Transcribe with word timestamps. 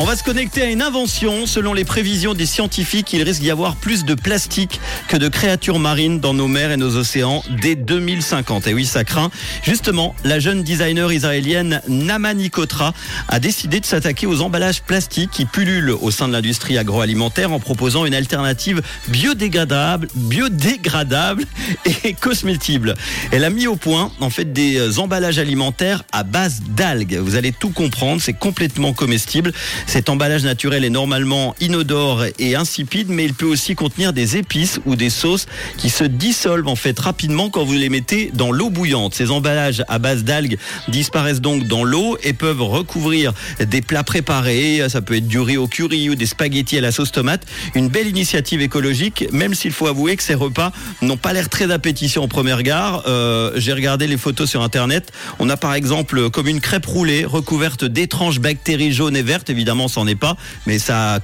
On 0.00 0.04
va 0.04 0.14
se 0.14 0.22
connecter 0.22 0.62
à 0.62 0.66
une 0.66 0.80
invention. 0.80 1.44
Selon 1.44 1.74
les 1.74 1.84
prévisions 1.84 2.32
des 2.32 2.46
scientifiques, 2.46 3.12
il 3.12 3.24
risque 3.24 3.40
d'y 3.40 3.50
avoir 3.50 3.74
plus 3.74 4.04
de 4.04 4.14
plastique 4.14 4.80
que 5.08 5.16
de 5.16 5.26
créatures 5.26 5.80
marines 5.80 6.20
dans 6.20 6.34
nos 6.34 6.46
mers 6.46 6.70
et 6.70 6.76
nos 6.76 6.94
océans 6.94 7.42
dès 7.60 7.74
2050. 7.74 8.68
Et 8.68 8.74
oui, 8.74 8.86
ça 8.86 9.02
craint. 9.02 9.32
Justement, 9.64 10.14
la 10.22 10.38
jeune 10.38 10.62
designer 10.62 11.12
israélienne 11.12 11.82
Namani 11.88 12.48
Kotra 12.48 12.94
a 13.26 13.40
décidé 13.40 13.80
de 13.80 13.86
s'attaquer 13.86 14.28
aux 14.28 14.40
emballages 14.40 14.82
plastiques 14.82 15.32
qui 15.32 15.46
pullulent 15.46 15.90
au 15.90 16.12
sein 16.12 16.28
de 16.28 16.32
l'industrie 16.32 16.78
agroalimentaire 16.78 17.50
en 17.50 17.58
proposant 17.58 18.06
une 18.06 18.14
alternative 18.14 18.82
biodégradable, 19.08 20.06
biodégradable 20.14 21.44
et 22.04 22.12
cosmétible. 22.12 22.94
Elle 23.32 23.42
a 23.42 23.50
mis 23.50 23.66
au 23.66 23.74
point, 23.74 24.12
en 24.20 24.30
fait, 24.30 24.52
des 24.52 25.00
emballages 25.00 25.40
alimentaires 25.40 26.04
à 26.12 26.22
base 26.22 26.62
d'algues. 26.68 27.16
Vous 27.16 27.34
allez 27.34 27.50
tout 27.50 27.70
comprendre. 27.70 28.22
C'est 28.22 28.32
complètement 28.32 28.92
comestible. 28.92 29.52
Cet 29.88 30.10
emballage 30.10 30.44
naturel 30.44 30.84
est 30.84 30.90
normalement 30.90 31.54
inodore 31.60 32.24
et 32.38 32.54
insipide, 32.54 33.08
mais 33.08 33.24
il 33.24 33.32
peut 33.32 33.46
aussi 33.46 33.74
contenir 33.74 34.12
des 34.12 34.36
épices 34.36 34.80
ou 34.84 34.96
des 34.96 35.08
sauces 35.08 35.46
qui 35.78 35.88
se 35.88 36.04
dissolvent 36.04 36.68
en 36.68 36.76
fait 36.76 36.98
rapidement 37.00 37.48
quand 37.48 37.64
vous 37.64 37.72
les 37.72 37.88
mettez 37.88 38.30
dans 38.34 38.52
l'eau 38.52 38.68
bouillante. 38.68 39.14
Ces 39.14 39.30
emballages 39.30 39.82
à 39.88 39.98
base 39.98 40.24
d'algues 40.24 40.58
disparaissent 40.88 41.40
donc 41.40 41.66
dans 41.66 41.84
l'eau 41.84 42.18
et 42.22 42.34
peuvent 42.34 42.60
recouvrir 42.60 43.32
des 43.60 43.80
plats 43.80 44.04
préparés. 44.04 44.82
Ça 44.90 45.00
peut 45.00 45.16
être 45.16 45.26
du 45.26 45.40
riz 45.40 45.56
au 45.56 45.66
curry 45.66 46.10
ou 46.10 46.14
des 46.14 46.26
spaghettis 46.26 46.76
à 46.76 46.82
la 46.82 46.92
sauce 46.92 47.10
tomate. 47.10 47.46
Une 47.74 47.88
belle 47.88 48.08
initiative 48.08 48.60
écologique, 48.60 49.24
même 49.32 49.54
s'il 49.54 49.72
faut 49.72 49.86
avouer 49.86 50.16
que 50.16 50.22
ces 50.22 50.34
repas 50.34 50.70
n'ont 51.00 51.16
pas 51.16 51.32
l'air 51.32 51.48
très 51.48 51.70
appétissants 51.70 52.24
au 52.24 52.28
premier 52.28 52.52
regard. 52.52 53.04
Euh, 53.06 53.52
J'ai 53.56 53.72
regardé 53.72 54.06
les 54.06 54.18
photos 54.18 54.50
sur 54.50 54.62
internet. 54.62 55.12
On 55.38 55.48
a 55.48 55.56
par 55.56 55.72
exemple 55.72 56.28
comme 56.28 56.46
une 56.46 56.60
crêpe 56.60 56.84
roulée 56.84 57.24
recouverte 57.24 57.86
d'étranges 57.86 58.38
bactéries 58.38 58.92
jaunes 58.92 59.16
et 59.16 59.22
vertes, 59.22 59.48
évidemment 59.48 59.77
évidemment, 59.78 59.88
c'en 59.88 60.06
est 60.06 60.14
pas, 60.14 60.36
mais 60.66 60.78
ça 60.78 61.14
a, 61.14 61.20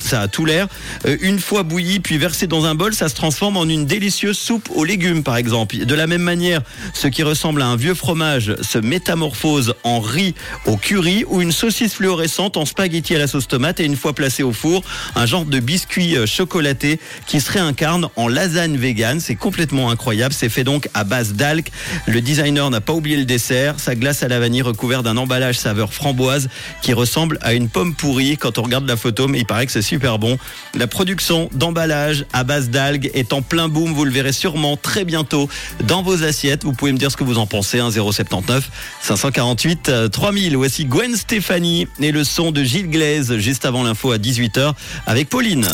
ça 0.00 0.28
tout 0.28 0.44
l'air. 0.44 0.68
Euh, 1.06 1.16
une 1.20 1.38
fois 1.38 1.62
bouilli 1.62 2.00
puis 2.00 2.18
versé 2.18 2.46
dans 2.46 2.64
un 2.64 2.74
bol, 2.74 2.94
ça 2.94 3.08
se 3.08 3.14
transforme 3.14 3.56
en 3.56 3.64
une 3.64 3.86
délicieuse 3.86 4.38
soupe 4.38 4.70
aux 4.74 4.84
légumes, 4.84 5.22
par 5.22 5.36
exemple. 5.36 5.76
De 5.76 5.94
la 5.94 6.06
même 6.06 6.22
manière, 6.22 6.62
ce 6.94 7.08
qui 7.08 7.22
ressemble 7.22 7.62
à 7.62 7.66
un 7.66 7.76
vieux 7.76 7.94
fromage 7.94 8.54
se 8.62 8.78
métamorphose 8.78 9.74
en 9.82 10.00
riz 10.00 10.34
au 10.66 10.76
curry 10.76 11.24
ou 11.28 11.42
une 11.42 11.52
saucisse 11.52 11.94
fluorescente 11.94 12.56
en 12.56 12.64
spaghetti 12.64 13.16
à 13.16 13.18
la 13.18 13.26
sauce 13.26 13.48
tomate 13.48 13.80
et 13.80 13.84
une 13.84 13.96
fois 13.96 14.12
placé 14.12 14.42
au 14.42 14.52
four, 14.52 14.82
un 15.14 15.26
genre 15.26 15.44
de 15.44 15.58
biscuit 15.58 16.16
euh, 16.16 16.26
chocolaté 16.26 17.00
qui 17.26 17.40
se 17.40 17.50
réincarne 17.50 18.08
en 18.16 18.28
lasagne 18.28 18.76
vegan. 18.76 19.18
C'est 19.20 19.34
complètement 19.34 19.90
incroyable. 19.90 20.34
C'est 20.34 20.48
fait 20.48 20.64
donc 20.64 20.88
à 20.94 21.04
base 21.04 21.34
d'algues. 21.34 21.68
Le 22.06 22.20
designer 22.20 22.70
n'a 22.70 22.80
pas 22.80 22.92
oublié 22.92 23.16
le 23.16 23.24
dessert. 23.24 23.80
Sa 23.80 23.94
glace 23.94 24.22
à 24.22 24.28
la 24.28 24.38
vanille 24.38 24.62
recouverte 24.62 25.04
d'un 25.04 25.16
emballage 25.16 25.58
saveur 25.58 25.92
framboise 25.92 26.48
qui 26.82 26.92
ressemble 26.92 27.38
à 27.42 27.54
une 27.54 27.55
pomme 27.64 27.94
pourrie 27.94 28.36
quand 28.36 28.58
on 28.58 28.62
regarde 28.62 28.86
la 28.86 28.96
photo, 28.96 29.28
mais 29.28 29.38
il 29.38 29.46
paraît 29.46 29.66
que 29.66 29.72
c'est 29.72 29.82
super 29.82 30.18
bon. 30.18 30.38
La 30.74 30.86
production 30.86 31.48
d'emballage 31.52 32.24
à 32.32 32.44
base 32.44 32.70
d'algues 32.70 33.10
est 33.14 33.32
en 33.32 33.42
plein 33.42 33.68
boom, 33.68 33.92
vous 33.92 34.04
le 34.04 34.10
verrez 34.10 34.32
sûrement 34.32 34.76
très 34.76 35.04
bientôt 35.04 35.48
dans 35.84 36.02
vos 36.02 36.22
assiettes. 36.22 36.64
Vous 36.64 36.72
pouvez 36.72 36.92
me 36.92 36.98
dire 36.98 37.10
ce 37.10 37.16
que 37.16 37.24
vous 37.24 37.38
en 37.38 37.46
pensez, 37.46 37.78
079 37.78 38.70
548 39.00 40.10
3000. 40.12 40.56
Voici 40.56 40.84
Gwen 40.84 41.16
Stéphanie 41.16 41.88
et 42.00 42.12
le 42.12 42.24
son 42.24 42.52
de 42.52 42.62
Gilles 42.62 42.90
Glaise 42.90 43.36
juste 43.38 43.64
avant 43.64 43.82
l'info 43.82 44.12
à 44.12 44.18
18h 44.18 44.72
avec 45.06 45.28
Pauline. 45.28 45.66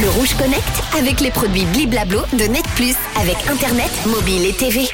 Le 0.00 0.08
Rouge 0.10 0.34
Connect 0.38 0.62
avec 0.98 1.20
les 1.20 1.30
produits 1.30 1.64
Bliblablo 1.72 2.20
de 2.32 2.44
Net 2.44 2.64
Plus 2.76 2.94
avec 3.20 3.36
Internet, 3.48 3.90
mobile 4.06 4.46
et 4.46 4.52
TV. 4.52 4.82